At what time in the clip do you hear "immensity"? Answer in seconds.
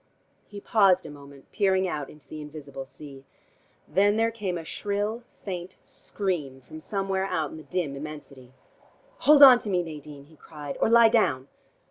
7.95-8.51